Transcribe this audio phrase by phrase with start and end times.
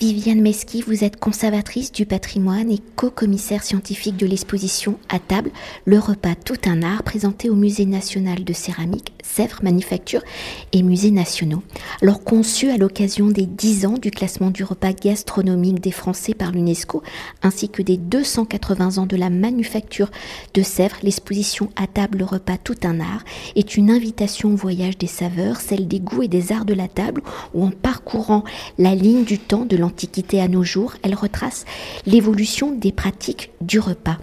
[0.00, 5.50] Viviane Mesqui, vous êtes conservatrice du patrimoine et co-commissaire scientifique de l'exposition À table,
[5.86, 10.22] le repas tout un art présenté au Musée national de céramique, Sèvres Manufacture
[10.70, 11.64] et Musées nationaux.
[12.00, 16.52] Alors conçu à l'occasion des 10 ans du classement du repas gastronomique des Français par
[16.52, 17.02] l'UNESCO,
[17.42, 20.12] ainsi que des 280 ans de la manufacture
[20.54, 23.24] de Sèvres, l'exposition À table, le repas tout un art
[23.56, 26.86] est une invitation au voyage des saveurs, celle des goûts et des arts de la
[26.86, 27.22] table,
[27.52, 28.44] où en parcourant
[28.78, 31.64] la ligne du temps de l'Antiquité à nos jours, elle retrace
[32.04, 34.18] l'évolution des pratiques du repas.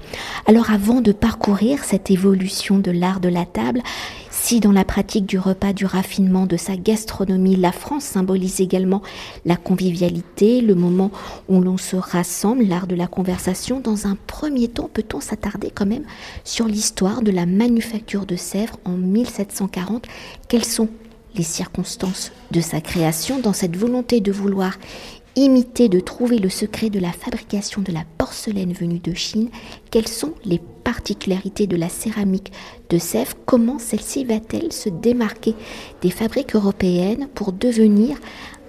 [0.46, 3.82] Alors avant de parcourir cette évolution de l'art de la table,
[4.30, 9.02] si dans la pratique du repas, du raffinement de sa gastronomie, la France symbolise également
[9.44, 11.10] la convivialité, le moment
[11.50, 15.88] où l'on se rassemble, l'art de la conversation, dans un premier temps, peut-on s'attarder quand
[15.88, 16.06] même
[16.44, 20.06] sur l'histoire de la manufacture de Sèvres en 1740
[20.48, 20.90] Quelles sont
[21.36, 24.78] les circonstances de sa création dans cette volonté de vouloir
[25.36, 29.50] imiter, de trouver le secret de la fabrication de la porcelaine venue de Chine,
[29.92, 32.52] quelles sont les particularités de la céramique
[32.90, 35.56] de Sèvres, comment celle-ci va-t-elle se démarquer
[36.02, 38.18] des fabriques européennes pour devenir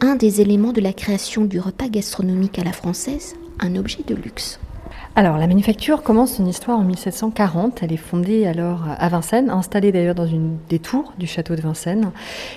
[0.00, 4.14] un des éléments de la création du repas gastronomique à la française, un objet de
[4.14, 4.58] luxe.
[5.18, 7.82] Alors, la manufacture commence son histoire en 1740.
[7.82, 11.62] Elle est fondée alors à Vincennes, installée d'ailleurs dans une des tours du château de
[11.62, 12.10] Vincennes.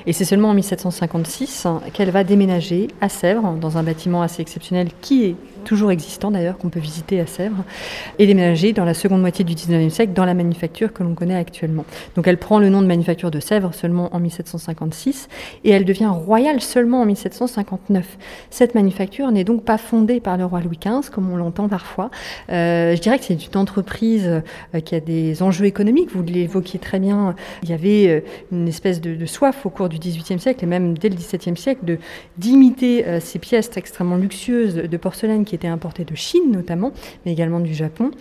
[0.05, 4.89] Et c'est seulement en 1756 qu'elle va déménager à Sèvres, dans un bâtiment assez exceptionnel
[4.99, 7.63] qui est toujours existant d'ailleurs, qu'on peut visiter à Sèvres,
[8.17, 11.35] et déménager dans la seconde moitié du 19e siècle dans la manufacture que l'on connaît
[11.35, 11.85] actuellement.
[12.15, 15.27] Donc elle prend le nom de manufacture de Sèvres seulement en 1756
[15.63, 18.17] et elle devient royale seulement en 1759.
[18.49, 22.09] Cette manufacture n'est donc pas fondée par le roi Louis XV, comme on l'entend parfois.
[22.49, 24.41] Euh, je dirais que c'est une entreprise
[24.75, 27.35] euh, qui a des enjeux économiques, vous l'évoquiez très bien.
[27.63, 30.97] Il y avait euh, une espèce de, soif au cours du XVIIIe siècle et même
[30.97, 31.97] dès le XVIIe siècle de
[32.37, 36.91] d'imiter ces pièces extrêmement luxueuses de porcelaine qui étaient importés de Chine notamment,
[37.25, 38.11] mais également du Japon.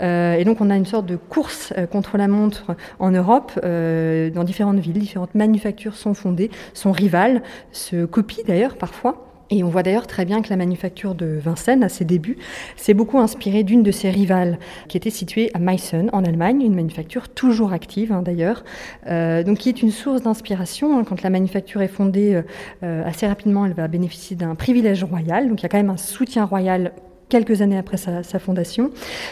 [0.00, 3.52] Euh, et donc on a une sorte de course euh, contre la montre en Europe,
[3.62, 9.27] euh, dans différentes villes, différentes manufactures sont fondées, sont rivales, se copient d'ailleurs parfois.
[9.50, 12.36] Et on voit d'ailleurs très bien que la manufacture de Vincennes, à ses débuts,
[12.76, 16.74] s'est beaucoup inspirée d'une de ses rivales, qui était située à Meissen, en Allemagne, une
[16.74, 18.64] manufacture toujours active hein, d'ailleurs,
[19.06, 20.98] euh, donc qui est une source d'inspiration.
[20.98, 21.04] Hein.
[21.04, 22.42] Quand la manufacture est fondée,
[22.82, 25.90] euh, assez rapidement, elle va bénéficier d'un privilège royal, donc il y a quand même
[25.90, 26.92] un soutien royal
[27.28, 28.90] quelques années après sa, fondation,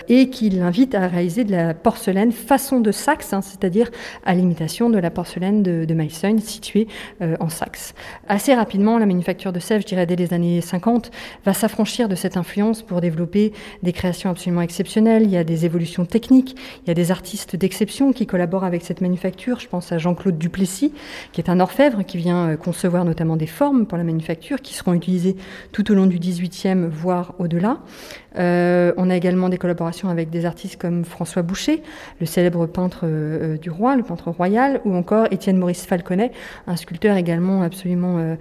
[0.08, 3.90] et qui l'invite à réaliser de la porcelaine façon de Saxe, hein, c'est-à-dire
[4.24, 6.88] à, l'imitation de la porcelaine de, de Meissen, située
[7.22, 7.94] euh, en Saxe.
[8.28, 11.10] Assez rapidement, la manufacture de Sèvres, je dirais dès les années 50,
[11.44, 13.52] va s'affranchir de cette influence pour développer
[13.82, 15.22] des créations absolument exceptionnelles.
[15.22, 18.82] Il y a des évolutions techniques, il y a des artistes d'exception qui collaborent avec
[18.82, 19.60] cette manufacture.
[19.60, 20.92] Je pense à Jean-Claude Duplessis,
[21.32, 24.74] qui est un orfèvre qui vient euh, concevoir notamment des formes pour la manufacture, qui
[24.74, 25.36] seront utilisées
[25.72, 27.78] tout au long du 18e, voire au-delà.
[28.38, 31.82] Euh, on a également des collaborations avec des artistes comme François Boucher,
[32.20, 36.32] le célèbre peintre euh, du roi, le peintre royal, ou encore Étienne Maurice Falconet,
[36.66, 38.36] un sculpteur également absolument euh,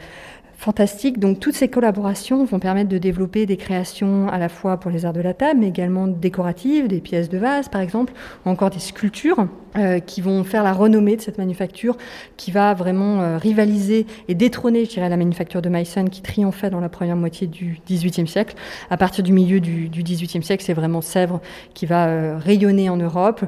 [0.58, 1.20] fantastique.
[1.20, 5.06] Donc toutes ces collaborations vont permettre de développer des créations à la fois pour les
[5.06, 8.14] arts de la table, mais également décoratives, des pièces de vase par exemple,
[8.46, 11.98] ou encore des sculptures euh, qui vont faire la renommée de cette manufacture,
[12.38, 16.70] qui va vraiment euh, rivaliser et détrôner, je dirais, la manufacture de Meissen qui triomphait
[16.70, 18.56] dans la première moitié du XVIIIe siècle.
[18.90, 21.42] À partir du milieu du, XVIIIe siècle, c'est vraiment Sèvres
[21.74, 23.46] qui va euh, rayonner en Europe.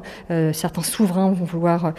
[0.52, 1.92] certains souverains vont vouloir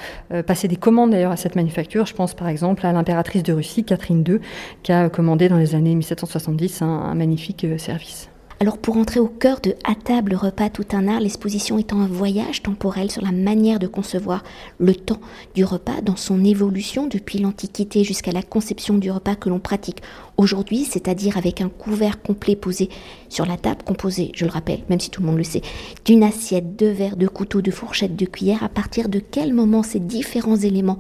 [0.46, 2.06] passer des commandes d'ailleurs à cette manufacture.
[2.06, 4.40] Je pense par exemple à l'impératrice de Russie, Catherine II,
[4.84, 8.30] qui a commandé dans les années 1770 un magnifique service.
[8.62, 12.08] Alors pour entrer au cœur de À table, repas, tout un art, l'exposition étant un
[12.08, 14.44] voyage temporel sur la manière de concevoir
[14.80, 15.22] le temps
[15.56, 20.02] du repas dans son évolution depuis l'Antiquité jusqu'à la conception du repas que l'on pratique
[20.36, 22.90] aujourd'hui, c'est-à-dire avec un couvert complet posé
[23.30, 25.62] sur la table, composé, je le rappelle, même si tout le monde le sait,
[26.04, 29.84] d'une assiette, de verres, de couteaux, de fourchettes, de cuillères, à partir de quel moment
[29.84, 31.00] ces différents éléments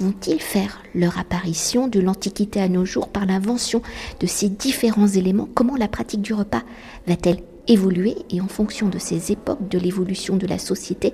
[0.00, 3.82] vont-ils faire leur apparition de l'Antiquité à nos jours par l'invention
[4.20, 5.48] de ces différents éléments?
[5.54, 6.62] Comment la pratique du repas
[7.06, 11.12] va-t-elle évoluer et en fonction de ces époques de l'évolution de la société,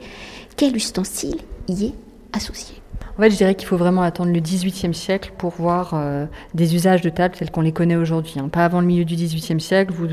[0.56, 1.38] quel ustensile
[1.68, 1.94] y est
[2.32, 2.76] associé?
[3.16, 6.74] En fait, je dirais qu'il faut vraiment attendre le XVIIIe siècle pour voir euh, des
[6.74, 8.34] usages de table tels qu'on les connaît aujourd'hui.
[8.38, 8.48] Hein.
[8.48, 10.08] Pas avant le milieu du XVIIIe siècle, vous,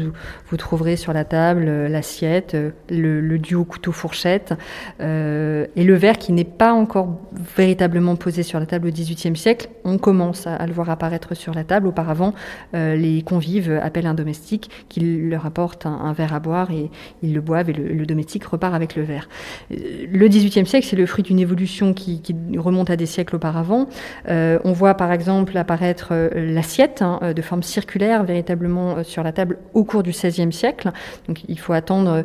[0.47, 4.53] vous trouverez sur la table euh, l'assiette, euh, le, duo couteau-fourchette
[4.99, 7.17] et le verre qui n'est pas encore
[7.55, 9.69] véritablement posé sur la table au XVIIIe siècle.
[9.83, 11.87] On commence à, le voir apparaître sur la table.
[11.87, 12.33] Auparavant,
[12.73, 16.91] les convives appellent un domestique qui leur apporte un, verre à boire et
[17.23, 19.27] ils le boivent et le, domestique repart avec le verre.
[19.69, 23.87] Le XVIIIe siècle, c'est le fruit d'une évolution qui, qui remonte des siècles auparavant.
[24.27, 29.83] on voit par exemple apparaître l'assiette hein, de forme circulaire véritablement sur la table au
[29.83, 30.91] cours du XVIe siècle.
[31.27, 32.23] Donc il faut attendre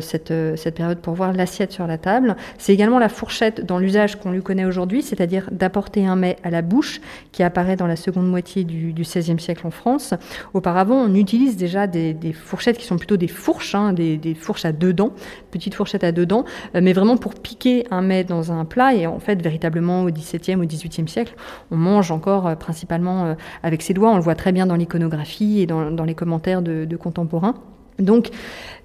[0.00, 2.36] cette, cette période pour voir l'assiette sur la table.
[2.58, 6.50] C'est également la fourchette dans l'usage qu'on lui connaît aujourd'hui, c'est-à-dire d'apporter un mets à
[6.50, 7.00] la bouche
[7.32, 10.14] qui apparaît dans la seconde moitié du, XVIe siècle en France.
[10.54, 14.72] Auparavant, on utilise déjà des, fourchettes qui sont plutôt des fourches, hein, des, fourches à
[14.72, 15.12] deux dents,
[15.50, 18.94] petites fourchettes à deux dents, euh, mais vraiment pour piquer un mets dans un plat.
[18.94, 21.34] Et en fait, véritablement au XVIIe, au XVIIIe siècle,
[21.70, 24.10] on mange encore euh, principalement euh, avec ses doigts.
[24.10, 27.54] On le voit très bien dans l'iconographie et dans, les commentaires de contemporains.
[27.98, 28.30] Donc,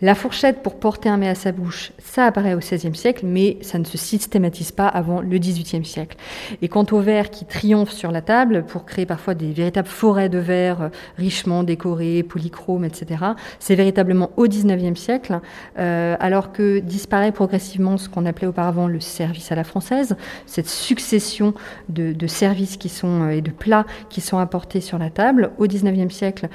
[0.03, 3.57] la fourchette pour porter un mets à sa bouche, ça apparaît au XVIe siècle, mais
[3.61, 6.17] ça ne se systématise pas avant le XVIIIe siècle.
[6.63, 10.27] Et quant aux verres qui triomphent sur la table pour créer parfois des véritables forêts
[10.27, 13.25] de verres euh, richement décorés, polychromes, etc.,
[13.59, 15.39] c'est véritablement au XIXe siècle,
[15.77, 20.15] euh, alors que disparaît progressivement ce qu'on appelait auparavant le service à la française,
[20.47, 21.53] cette succession
[21.89, 25.51] de, services qui sont, euh, et de plats qui sont apportés sur la table.
[25.59, 26.47] Au XIXe siècle,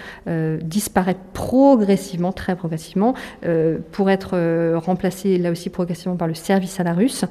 [0.63, 3.15] disparaît progressivement, très progressivement,
[3.45, 7.25] euh, pour être euh, remplacé là aussi progressivement par le service à la russe,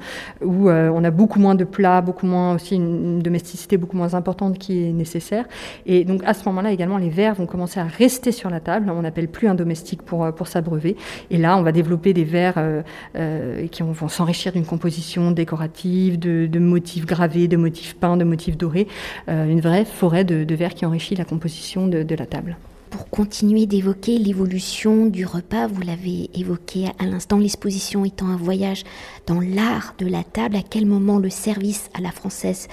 [0.44, 4.14] où euh, on a beaucoup moins de plats, beaucoup moins aussi une, domesticité beaucoup moins
[4.14, 5.46] importante qui est nécessaire.
[5.86, 8.90] Et donc à ce moment-là également, les verres vont commencer à rester sur la table.
[8.90, 10.96] On n'appelle plus un domestique pour, pour s'abreuver.
[11.30, 12.82] Et là, on va développer des verres
[13.70, 18.86] qui vont s'enrichir d'une composition décorative, de, motifs gravés, de motifs peints, de motifs dorés.
[19.28, 22.56] une vraie forêt de, verres qui enrichit la composition de la table
[22.90, 28.84] pour continuer d'évoquer l'évolution du repas, vous l'avez évoqué à l'instant, l'exposition étant un voyage
[29.26, 32.68] dans l'art de la table, à quel moment le service à la française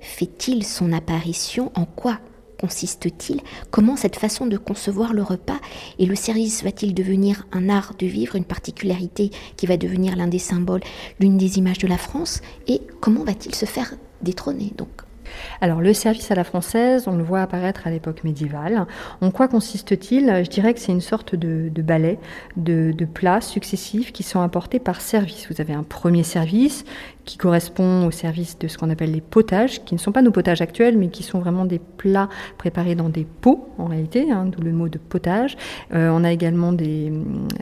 [0.00, 1.72] fait-il son apparition?
[1.74, 2.18] En quoi
[2.60, 3.40] consiste-t-il?
[3.70, 5.60] Comment cette façon de concevoir le repas
[5.98, 10.26] et le service va-t-il devenir un art de vivre, une particularité qui va devenir l'un
[10.26, 10.82] des symboles,
[11.20, 12.40] l'une des images de la France?
[12.66, 14.72] Et comment va-t-il se faire détrôner?
[14.76, 14.88] Donc
[15.60, 18.86] alors le service à la française, on le voit apparaître à l'époque médiévale.
[19.20, 20.42] En quoi consiste-t-il?
[20.44, 22.18] Je dirais que c'est une sorte de, balai
[22.56, 25.48] de, plats successifs qui sont apportés par service.
[25.50, 26.84] Vous avez un premier service
[27.24, 30.30] qui correspond au service de ce qu'on appelle les potages, qui ne sont pas nos
[30.30, 34.46] potages actuels, mais qui sont vraiment des plats préparés dans des pots en réalité, hein,
[34.46, 35.56] d'où le mot de potage.
[35.92, 37.12] Euh, on a également des,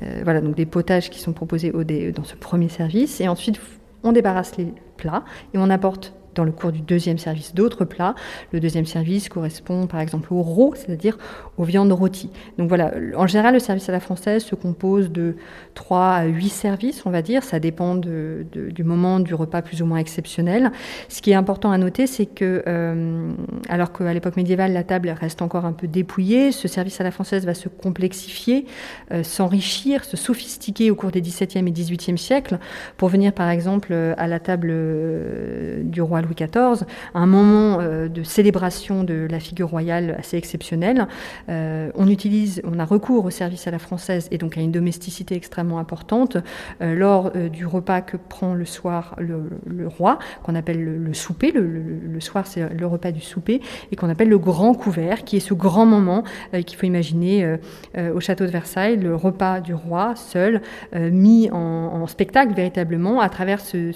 [0.03, 3.61] euh, des potages qui sont proposés au dans ce premier service, et ensuite
[4.03, 5.25] on débarrasse les plats
[5.55, 8.15] et on apporte dans le cours du deuxième service d'autres plats.
[8.53, 11.19] Le deuxième service correspond par exemple au raw, c'est-à-dire
[11.57, 12.31] aux viandes rôties.
[12.59, 15.37] Donc voilà, en général, le service à la française se compose de
[15.75, 17.43] 3 à 8 services, on va dire.
[17.43, 20.71] Ça dépend du moment du repas plus ou moins exceptionnel.
[21.09, 23.33] Ce qui est important à noter, c'est que, euh,
[23.69, 27.11] alors qu'à l'époque médiévale, la table reste encore un peu dépouillée, ce service à la
[27.11, 28.67] française va se complexifier,
[29.13, 32.59] euh, s'enrichir, se sophistiquer au cours des 17e et 18e siècles
[32.97, 38.09] pour venir par exemple à la table euh, du roi Louis XIV, un moment euh,
[38.09, 41.07] de célébration de la figure royale assez exceptionnel.
[41.49, 45.79] Euh, on a recours au service à la française et donc à une domesticité extrêmement
[45.79, 46.37] importante
[46.81, 51.53] euh, lors du repas que prend le soir le, roi, qu'on appelle le, souper.
[51.53, 53.56] Le, soir, c'est le repas du souper
[53.93, 56.25] et qu'on appelle le grand couvert, qui est ce grand moment
[56.67, 57.57] qu'il faut imaginer
[57.97, 60.63] au château de Versailles, le repas du roi seul,
[60.95, 63.93] mis en, spectacle véritablement à travers ce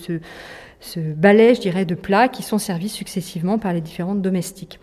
[0.80, 4.80] ce balai, je dirais, de plats qui sont servis successivement par les différentes domestiques.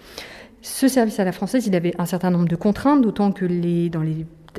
[0.61, 3.47] Ce service à la française, il avait un certain nombre de contraintes, d'autant que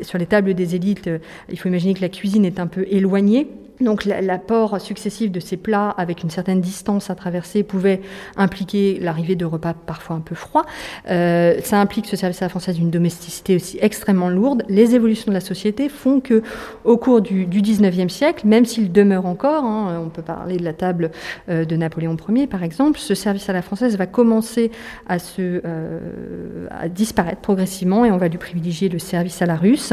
[0.02, 1.18] sur les tables des élites, euh,
[1.50, 3.48] il faut imaginer que la cuisine est un peu éloignée
[3.80, 8.00] donc l'apport successif de ces plats avec une certaine distance à traverser pouvait
[8.36, 10.66] impliquer l'arrivée de repas parfois un peu froids.
[11.10, 14.64] Euh, ça implique ce service à la française une domesticité aussi extrêmement lourde.
[14.68, 16.42] Les évolutions de la société font que
[16.84, 20.64] au cours du, du 19e siècle, même s'il demeure encore, hein, on peut parler de
[20.64, 21.10] la table
[21.48, 24.70] euh, de Napoléon Ier par exemple, ce service à la française va commencer
[25.08, 29.56] à, se, euh, à disparaître progressivement et on va lui privilégier le service à la
[29.56, 29.92] russe,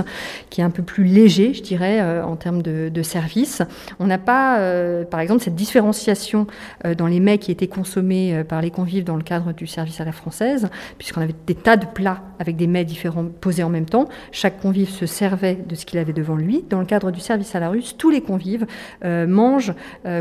[0.49, 3.61] qui est un peu plus léger, je dirais, en termes de, de service.
[3.99, 6.47] On n'a pas, euh, par exemple, cette différenciation
[6.85, 9.67] euh, dans les mets qui étaient consommés euh, par les convives dans le cadre du
[9.67, 13.63] service à la française, puisqu'on avait des tas de plats avec des mets différents posés
[13.63, 14.07] en même temps.
[14.31, 16.63] Chaque convive se servait de ce qu'il avait devant lui.
[16.69, 18.65] Dans le cadre du service à la russe, tous les convives
[19.03, 19.73] mangent,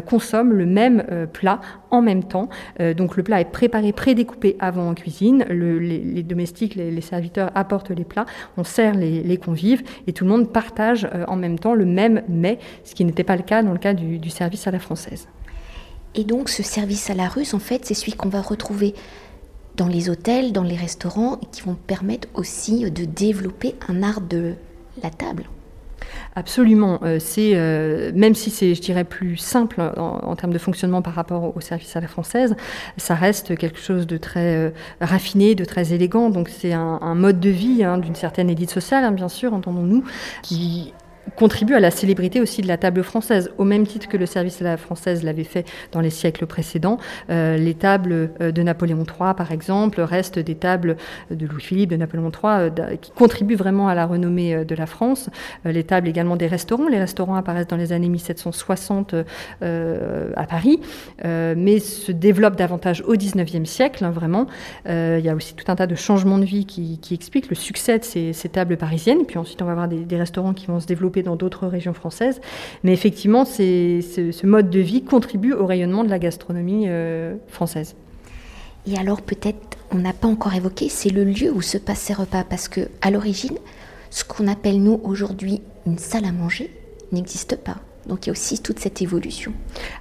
[0.06, 2.48] consomment le même plat en même temps.
[2.96, 5.44] donc le plat est préparé, prédécoupé avant en cuisine.
[5.50, 10.52] les, domestiques, les, serviteurs apportent les plats, on sert les, convives et tout le monde
[10.52, 13.78] partage en même temps le même mets, ce qui n'était pas le cas dans le
[13.78, 15.28] cas du, service à la française.
[16.14, 18.94] Et donc ce service à la russe, en fait, c'est celui qu'on va retrouver
[19.76, 24.20] dans les hôtels, dans les restaurants, et qui vont permettre aussi de développer un art
[24.20, 24.54] de
[25.02, 25.44] la table.
[26.36, 26.98] Absolument.
[27.02, 31.14] Euh, c'est euh, même si c'est, je dirais, plus simple en, termes de fonctionnement par
[31.14, 32.56] rapport au service à la française,
[32.96, 34.70] ça reste quelque chose de très euh,
[35.00, 36.30] raffiné, de très élégant.
[36.30, 40.04] Donc c'est un, mode de vie hein, d'une certaine élite sociale, hein, bien sûr, entendons-nous,
[40.42, 40.92] qui
[41.36, 44.60] contribue à la célébrité aussi de la table française, au même titre que le service
[44.60, 46.98] à la française l'avait fait dans les siècles précédents.
[47.30, 50.96] Euh, les tables euh, de Napoléon III, par exemple, restent des tables
[51.30, 55.30] de Louis-Philippe, de Napoléon III, euh, qui contribuent vraiment à la renommée de la France.
[55.64, 56.88] les tables également des restaurants.
[56.88, 59.14] Les restaurants apparaissent dans les années 1760
[59.62, 60.80] à Paris,
[61.24, 64.46] mais se développent davantage au XIXe siècle, hein, vraiment.
[64.86, 67.98] il y a aussi tout un tas de changements de vie qui, expliquent le succès
[67.98, 69.24] de ces, tables parisiennes.
[69.26, 72.40] Puis ensuite, on va avoir des restaurants qui vont se développer dans d'autres régions françaises.
[72.82, 77.94] Mais effectivement, ce, mode de vie contribue au rayonnement de la gastronomie euh, française.
[78.86, 82.14] Et alors peut-être, on n'a pas encore évoqué, c'est le lieu où se passent ces
[82.14, 83.56] repas, parce que à l'origine,
[84.10, 86.70] ce qu'on appelle nous aujourd'hui une salle à manger
[87.12, 87.76] n'existe pas.
[88.06, 89.52] Donc il y a aussi toute cette évolution.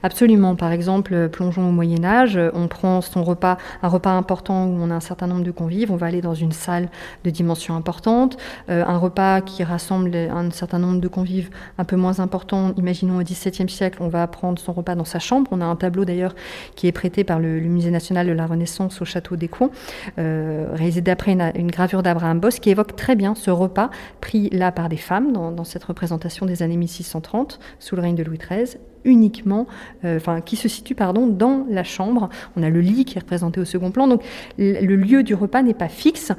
[0.02, 0.56] Absolument.
[0.56, 4.90] Par exemple, plongeons au Moyen Âge, on prend son repas, un repas important où on
[4.90, 6.90] a un certain nombre de convives, on va aller dans une salle
[7.24, 8.38] de dimension importante.
[8.70, 13.18] Euh, un repas qui rassemble un certain nombre de convives un peu moins important, imaginons
[13.18, 15.50] au XVIIe siècle, on va prendre son repas dans sa chambre.
[15.52, 16.36] On a un tableau d'ailleurs
[16.76, 19.72] qui est prêté par le, Musée national de la Renaissance au château d'Écouen,
[20.20, 23.90] euh, réalisé d'après une, gravure d'Abraham Boss qui évoque très bien ce repas
[24.22, 28.24] pris là par des femmes dans, cette représentation des années 1630 sous le règne de
[28.24, 29.68] Louis XIII uniquement,
[30.06, 32.30] euh, enfin, qui se situe pardon, dans la chambre.
[32.56, 34.08] On a le lit qui est représenté au second plan.
[34.08, 34.24] Donc
[34.58, 36.32] le lieu du repas n'est pas fixe.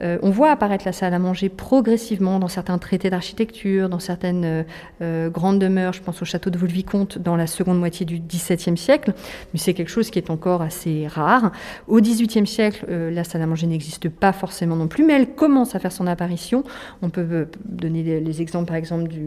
[0.00, 4.64] Euh, on voit apparaître la salle à manger progressivement dans certains traités d'architecture, dans certaines
[5.00, 5.92] euh, grandes demeures.
[5.92, 9.12] Je pense au château de Vaux-le-Vicomte dans la seconde moitié du XVIIe siècle.
[9.52, 11.52] Mais c'est quelque chose qui est encore assez rare.
[11.88, 15.74] Au XVIIIe siècle, la salle à manger n'existe pas forcément non plus, mais elle commence
[15.74, 16.64] à faire son apparition.
[17.02, 19.20] On peut donner les exemples, par exemple, du,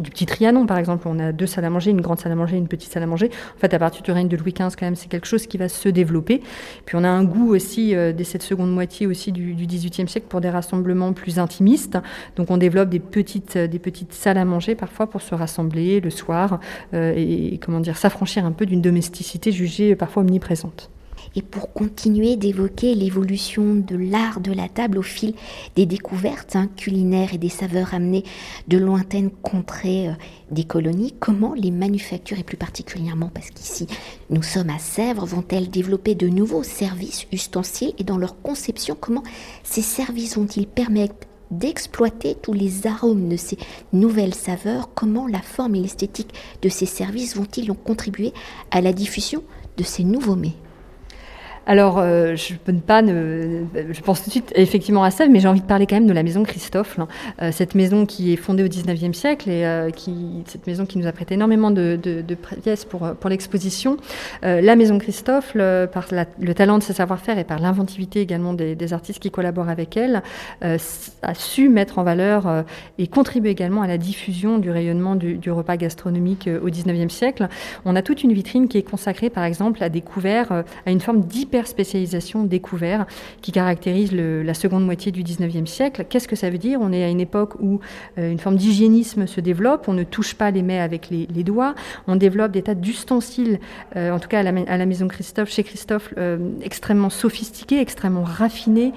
[0.00, 1.08] du petit Trianon, par exemple.
[1.08, 3.30] On a deux salles à manger, une grande salle à une petite salle à manger.
[3.56, 5.56] En fait, à partir du règne de Louis XV, quand même, c'est quelque chose qui
[5.58, 6.42] va se développer.
[6.84, 10.26] Puis on a un goût aussi, euh, dès cette seconde moitié aussi du, XVIIIe siècle,
[10.28, 11.98] pour des rassemblements plus intimistes.
[12.36, 16.00] Donc on développe des petites, euh, des petites salles à manger parfois pour se rassembler
[16.00, 16.60] le soir
[16.94, 20.90] euh, et, comment dire, s'affranchir un peu d'une domesticité jugée parfois omniprésente
[21.34, 25.34] et pour continuer d'évoquer l'évolution de l'art de la table au fil
[25.74, 28.24] des découvertes hein, culinaires et des saveurs amenées
[28.68, 30.12] de lointaines contrées euh,
[30.50, 33.86] des colonies, comment les manufactures, et plus particulièrement parce qu'ici
[34.30, 39.22] nous sommes à Sèvres, vont-elles développer de nouveaux services ustensiles et dans leur conception, comment
[39.64, 43.58] ces services vont-ils permettre d'exploiter tous les arômes de ces
[43.92, 48.32] nouvelles saveurs, comment la forme et l'esthétique de ces services vont-ils contribuer
[48.70, 49.42] à la diffusion
[49.76, 50.56] de ces nouveaux mets?
[51.66, 55.48] Alors, euh, je peux pas je pense tout de suite effectivement à Sèvres, mais j'ai
[55.48, 56.98] envie de parler quand même de la maison Christophe,
[57.42, 60.96] euh, cette maison qui est fondée au 19e siècle et euh, qui, cette maison qui
[60.96, 61.98] nous a prêté énormément de,
[62.62, 63.96] pièces pour, l'exposition.
[64.42, 65.54] la maison Christophe,
[65.92, 66.06] par
[66.38, 70.22] le talent de ses savoir-faire et par l'inventivité également des, artistes qui collaborent avec elle,
[70.60, 72.64] a su mettre en valeur
[72.98, 77.48] et contribuer également à la diffusion du rayonnement du, du repas gastronomique au 19e siècle.
[77.84, 81.00] On a toute une vitrine qui est consacrée, par exemple, à des couverts, à une
[81.00, 83.06] forme d'hyper spécialisation découvert
[83.40, 86.04] qui caractérise la seconde moitié du 19e siècle.
[86.08, 86.80] Qu'est-ce que ça veut dire?
[86.80, 87.80] On est à une époque où
[88.18, 91.74] euh, une forme d'hygiénisme se développe, on ne touche pas les mets avec les, doigts,
[92.06, 93.60] on développe des tas d'ustensiles,
[93.96, 98.92] euh, en tout cas à la, maison Christophe, chez Christophe, euh, extrêmement sophistiqués, extrêmement raffinés,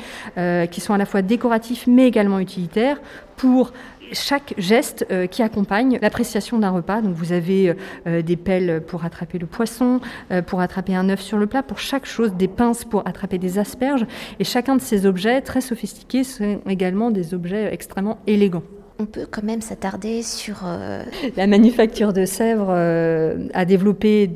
[0.72, 3.00] qui sont à la fois décoratifs mais également utilitaires
[3.38, 3.72] pour
[4.14, 7.02] chaque geste euh, qui accompagne l'appréciation d'un repas.
[7.02, 7.74] Donc vous avez euh,
[8.08, 10.00] euh, des pelles pour attraper le poisson,
[10.48, 13.58] pour attraper un œuf sur le plat, pour chaque chose des pinces pour attraper des
[13.60, 14.06] asperges.
[14.40, 18.64] Et chacun de ces objets très sophistiqués sont également des objets extrêmement élégants
[19.00, 20.64] on peut quand même s'attarder sur...
[20.66, 21.04] Euh,
[21.38, 24.28] la manufacture de Sèvres euh, a développé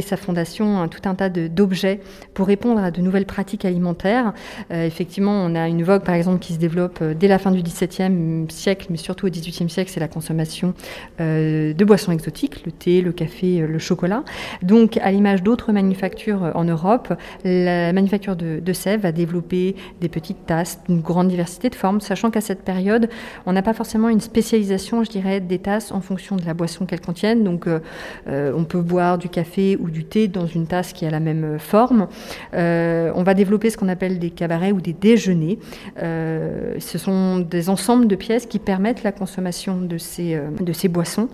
[0.00, 2.00] sa fondation tout un tas d'objets
[2.34, 4.32] pour répondre à de nouvelles pratiques alimentaires.
[4.72, 7.62] Euh, effectivement, on a une vogue, par exemple, qui se développe dès la fin du
[7.62, 10.74] XVIIe siècle, mais surtout au XVIIIe siècle, c'est la consommation
[11.18, 14.24] de boissons exotiques, le thé, le café, le chocolat.
[14.62, 20.08] Donc, à l'image d'autres manufactures en Europe, la manufacture de, de Sèvres a développé des
[20.08, 23.08] petites tasses, une grande diversité de formes, sachant qu'à cette période,
[23.46, 26.86] on n'a pas forcément une spécialisation, je dirais, des tasses en fonction de la boisson
[26.86, 27.44] qu'elles contiennent.
[27.44, 27.80] Donc, euh,
[28.28, 31.20] euh, on peut boire du café ou du thé dans une tasse qui a la
[31.20, 32.08] même forme.
[32.54, 35.58] Euh, on va développer ce qu'on appelle des cabarets ou des déjeuners.
[35.98, 41.28] ce sont des ensembles de pièces qui permettent la consommation de ces, de ces boissons.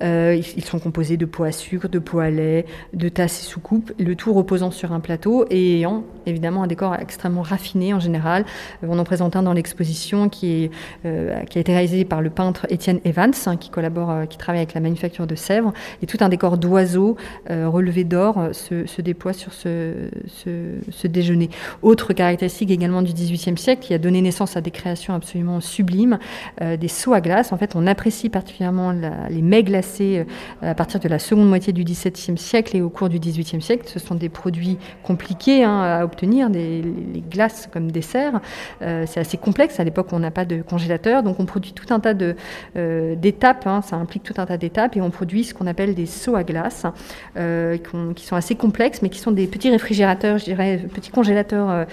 [0.00, 3.92] ils sont composés de pots à sucre, de pots à lait, de tasses et soucoupes,
[3.98, 8.44] le tout reposant sur un plateau et ayant évidemment un décor extrêmement raffiné en général.
[8.82, 10.70] On en présente un dans l'exposition qui,
[11.04, 13.70] a été réalisé par le peintre Étienne Evans, hein, qui
[14.38, 15.72] travaille avec la manufacture de Sèvres.
[16.02, 17.16] Et tout un décor d'oiseaux
[18.04, 19.92] d'or se, déploie sur ce,
[20.26, 21.50] ce, déjeuner.
[21.82, 26.18] Autre caractéristique également du XVIIIe siècle, qui a donné naissance à des créations absolument sublimes,
[26.60, 27.52] des seaux à glace.
[27.52, 30.24] En fait, on apprécie particulièrement les mets glacés
[30.62, 33.84] à partir de la seconde moitié du XVIIe siècle et au cours du XVIIIe siècle.
[33.86, 38.40] Ce sont des produits compliqués hein, à obtenir, des, les glaces comme dessert.
[38.82, 39.80] Euh, c'est assez complexe.
[39.80, 42.14] À l'époque, on n'a pas de congélateur, donc on produit tout un tas
[42.76, 43.66] euh, d'étapes.
[43.66, 46.36] Hein, ça implique tout un tas d'étapes et on produit ce qu'on appelle des seaux
[46.36, 46.86] à glace,
[47.36, 51.86] euh, qui, sont assez complexes, mais qui sont des petits réfrigérateurs, je dirais, petits congélateurs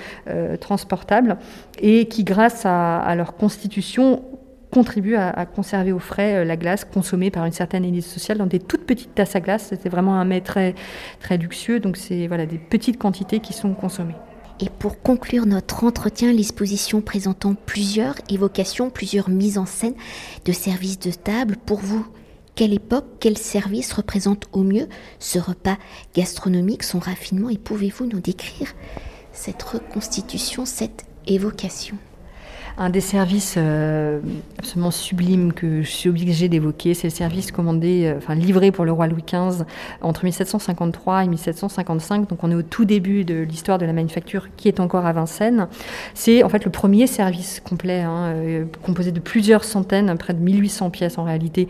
[0.59, 1.37] transportables
[1.79, 4.23] et qui, grâce à leur constitution,
[4.71, 8.45] contribue à, conserver au frais euh, la glace consommée par une certaine élite sociale dans
[8.45, 9.67] des toutes petites tasses à glace.
[9.69, 10.75] C'était vraiment un mets très,
[11.19, 14.15] très luxueux, donc c'est voilà, des petites quantités qui sont consommées.
[14.61, 19.93] Et pour conclure notre entretien, l'exposition présentant plusieurs évocations, plusieurs mises en scène
[20.45, 22.05] de services de table, pour vous,
[22.59, 25.77] quelle époque, quel service représente au mieux ce repas
[26.13, 28.73] gastronomique, son raffinement, et pouvez-vous nous décrire
[29.31, 31.95] cette reconstitution, cette évocation?
[32.79, 34.19] Un des services euh,
[34.57, 38.85] absolument sublimes que je suis obligée d'évoquer, c'est le service commandé, euh, enfin livré pour
[38.85, 39.65] le roi Louis XV
[40.01, 42.29] entre 1753 et 1755.
[42.29, 45.11] Donc on est au tout début de l'histoire de la manufacture qui est encore à
[45.11, 45.67] Vincennes.
[46.13, 50.39] C'est en fait le premier service complet, hein, euh, composé de plusieurs centaines, près de
[50.39, 51.67] 1800 pièces en réalité,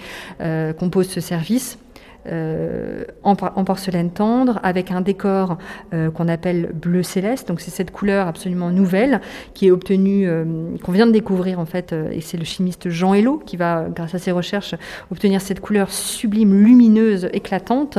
[0.78, 1.80] compose ce service.
[2.28, 5.58] Euh, en, porcelaine tendre, avec un décor
[5.94, 7.48] euh, qu'on appelle bleu céleste.
[7.48, 9.22] Donc c'est cette couleur absolument nouvelle
[9.54, 10.44] qui est obtenue, euh,
[10.84, 14.16] qu'on vient de découvrir en fait, et c'est le chimiste Jean Hello qui va, grâce
[14.16, 14.76] à ses recherches,
[15.12, 17.96] obtenir cette couleur sublime, lumineuse, éclatante.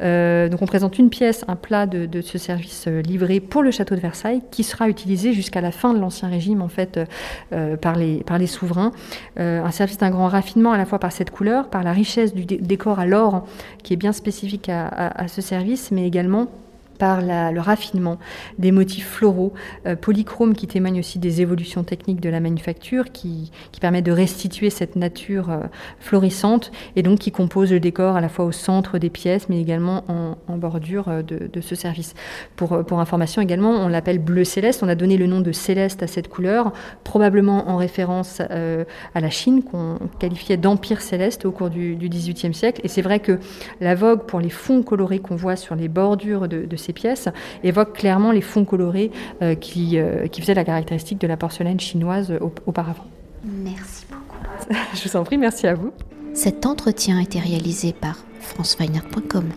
[0.00, 4.00] donc on présente une pièce, un plat de, ce service livré pour le château de
[4.00, 7.00] Versailles, qui sera utilisé jusqu'à la fin de l'Ancien Régime en fait
[7.80, 8.92] par les par les souverains.
[9.36, 12.44] un service d'un grand raffinement à la fois par cette couleur, par la richesse du
[12.44, 13.44] décor à l'or
[13.82, 16.48] qui est bien spécifique à, ce service, mais également
[17.02, 18.20] par le raffinement
[18.60, 19.52] des motifs floraux,
[19.86, 24.70] euh, polychromes qui témoignent aussi des évolutions techniques de la manufacture, qui, permettent de restituer
[24.70, 25.58] cette nature euh,
[25.98, 29.60] florissante et donc qui composent le décor à la fois au centre des pièces, mais
[29.60, 32.14] également en, bordure euh, de, ce service.
[32.54, 34.84] Pour, information également, on l'appelle bleu céleste.
[34.84, 39.30] On a donné le nom de céleste à cette couleur, probablement en référence à la
[39.30, 42.80] Chine, qu'on qualifiait d'empire céleste au cours du, XVIIIe siècle.
[42.84, 43.40] Et c'est vrai que
[43.80, 47.28] la vogue pour les fonds colorés qu'on voit sur les bordures de, de ces pièces
[47.64, 49.10] évoquent clairement les fonds colorés
[49.42, 52.32] euh, qui, euh, qui faisaient la caractéristique de la porcelaine chinoise
[52.66, 53.06] auparavant.
[53.44, 54.76] Merci beaucoup.
[54.94, 55.92] Je vous en prie, merci à vous.
[56.34, 59.48] Cet entretien a été réalisé par franceweiner.com.